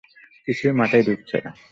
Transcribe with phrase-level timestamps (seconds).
[0.47, 1.51] কিছুই মাথায় ঢুকছে না।